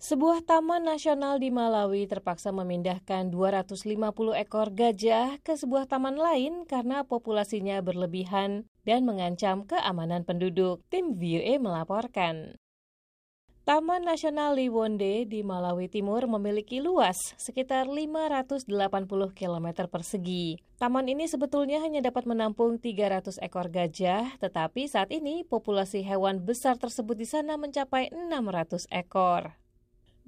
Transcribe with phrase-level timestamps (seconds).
[0.00, 4.00] Sebuah taman nasional di Malawi terpaksa memindahkan 250
[4.32, 10.80] ekor gajah ke sebuah taman lain karena populasinya berlebihan dan mengancam keamanan penduduk.
[10.88, 12.56] Tim VOA melaporkan.
[13.68, 18.72] Taman Nasional Liwonde di Malawi Timur memiliki luas sekitar 580
[19.36, 20.64] km persegi.
[20.80, 26.80] Taman ini sebetulnya hanya dapat menampung 300 ekor gajah, tetapi saat ini populasi hewan besar
[26.80, 29.59] tersebut di sana mencapai 600 ekor.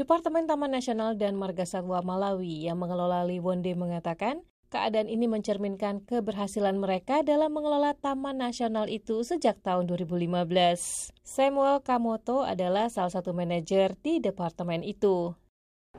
[0.00, 4.40] Departemen Taman Nasional dan Marga Satwa Malawi yang mengelola Liwonde mengatakan,
[4.72, 11.12] keadaan ini mencerminkan keberhasilan mereka dalam mengelola Taman Nasional itu sejak tahun 2015.
[11.20, 15.36] Samuel Kamoto adalah salah satu manajer di departemen itu.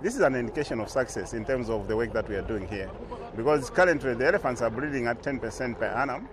[0.02, 2.66] This is an indication of success in terms of the work that we are doing
[2.66, 2.90] here.
[3.38, 5.38] Because currently the elephants are breeding at 10%
[5.78, 6.26] per annum.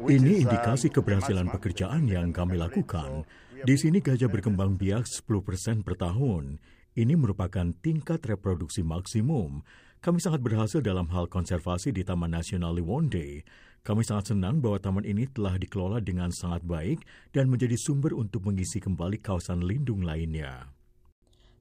[0.00, 3.28] Ini uh, indikasi keberhasilan pekerjaan yang kami lakukan.
[3.60, 6.56] Di sini gajah berkembang biak 10% per tahun.
[7.00, 9.64] Ini merupakan tingkat reproduksi maksimum.
[10.04, 13.40] Kami sangat berhasil dalam hal konservasi di Taman Nasional Liwonde.
[13.80, 17.00] Kami sangat senang bahwa taman ini telah dikelola dengan sangat baik
[17.32, 20.76] dan menjadi sumber untuk mengisi kembali kawasan lindung lainnya.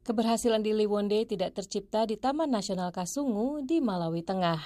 [0.04, 4.60] Keberhasilan di Liwonde tidak tercipta di Taman Nasional Kasungu di Malawi Tengah.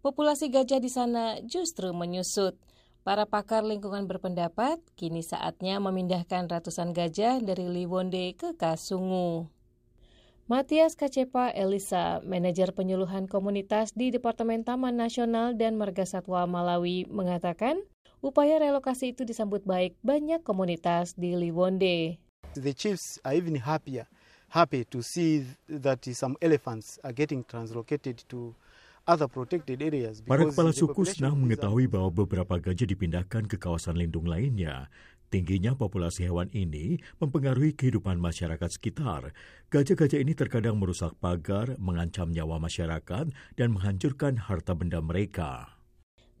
[0.00, 2.56] Populasi gajah di sana justru menyusut.
[3.04, 9.52] Para pakar lingkungan berpendapat kini saatnya memindahkan ratusan gajah dari Liwonde ke Kasungu.
[10.46, 17.82] Matias Kacepa Elisa, manajer penyuluhan komunitas di Departemen Taman Nasional dan Marga Satwa Malawi, mengatakan
[18.22, 22.22] upaya relokasi itu disambut baik banyak komunitas di Liwonde.
[22.54, 24.06] The chiefs are even happier,
[24.54, 28.54] happy to see that some elephants are getting translocated to
[29.06, 34.90] Para kepala suku senang mengetahui bahwa beberapa gajah dipindahkan ke kawasan lindung lainnya.
[35.36, 39.36] Tingginya populasi hewan ini mempengaruhi kehidupan masyarakat sekitar.
[39.68, 45.76] Gajah-gajah ini terkadang merusak pagar, mengancam nyawa masyarakat, dan menghancurkan harta benda mereka.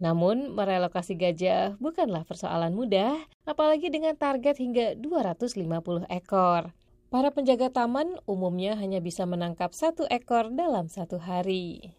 [0.00, 6.72] Namun, merelokasi gajah bukanlah persoalan mudah, apalagi dengan target hingga 250 ekor.
[7.12, 11.92] Para penjaga taman umumnya hanya bisa menangkap satu ekor dalam satu hari.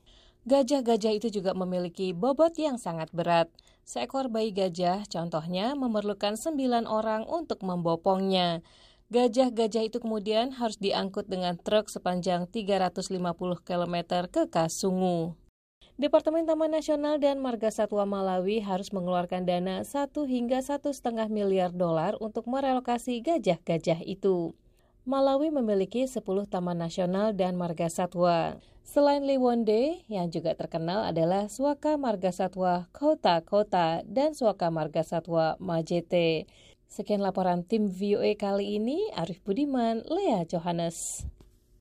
[0.47, 3.51] Gajah-gajah itu juga memiliki bobot yang sangat berat.
[3.83, 8.63] Seekor bayi gajah contohnya memerlukan sembilan orang untuk membopongnya.
[9.11, 13.11] Gajah-gajah itu kemudian harus diangkut dengan truk sepanjang 350
[13.67, 13.95] km
[14.31, 15.35] ke Kasungu.
[15.99, 20.95] Departemen Taman Nasional dan Marga Satwa Malawi harus mengeluarkan dana 1 hingga 1,5
[21.27, 24.55] miliar dolar untuk merelokasi gajah-gajah itu.
[25.03, 28.59] Malawi memiliki 10 taman nasional dan marga satwa.
[28.87, 35.59] Selain Liwonde, yang juga terkenal adalah Suaka Marga Satwa Kota Kota dan Suaka Marga Satwa
[35.59, 36.47] Majete.
[36.87, 41.27] Sekian laporan tim VOA kali ini, Arif Budiman, Lea Johannes.